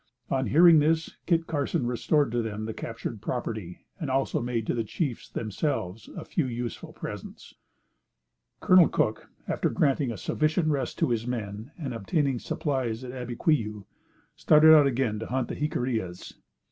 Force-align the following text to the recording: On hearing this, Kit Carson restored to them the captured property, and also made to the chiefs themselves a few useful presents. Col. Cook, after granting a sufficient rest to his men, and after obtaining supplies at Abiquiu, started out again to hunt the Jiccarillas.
On 0.31 0.47
hearing 0.47 0.79
this, 0.79 1.15
Kit 1.27 1.45
Carson 1.45 1.85
restored 1.85 2.31
to 2.31 2.41
them 2.41 2.65
the 2.65 2.73
captured 2.73 3.21
property, 3.21 3.85
and 3.99 4.09
also 4.09 4.41
made 4.41 4.65
to 4.65 4.73
the 4.73 4.83
chiefs 4.83 5.29
themselves 5.29 6.09
a 6.17 6.25
few 6.25 6.47
useful 6.47 6.91
presents. 6.91 7.53
Col. 8.61 8.87
Cook, 8.87 9.29
after 9.47 9.69
granting 9.69 10.09
a 10.11 10.17
sufficient 10.17 10.69
rest 10.69 10.97
to 10.97 11.11
his 11.11 11.27
men, 11.27 11.69
and 11.77 11.93
after 11.93 12.01
obtaining 12.01 12.39
supplies 12.39 13.03
at 13.03 13.11
Abiquiu, 13.11 13.85
started 14.35 14.73
out 14.75 14.87
again 14.87 15.19
to 15.19 15.27
hunt 15.27 15.49
the 15.49 15.55
Jiccarillas. 15.55 16.33